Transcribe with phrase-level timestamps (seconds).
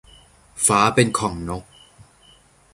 [0.65, 1.63] ฟ้าเป็นของนก